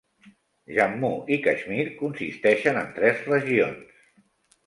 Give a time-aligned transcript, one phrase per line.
[0.77, 4.01] Jammu i Caixmir consisteixen en tres regions: